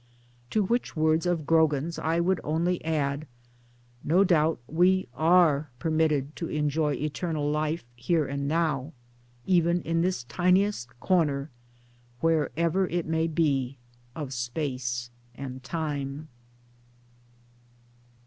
[0.49, 3.27] To which words of Grogan's I would only add:"
[4.13, 8.93] No doubt we are permitted to enjoy eternal life here and now
[9.45, 11.51] even in this tiniest corner,
[12.19, 13.77] wherever it may be,
[14.15, 16.29] of space and time.."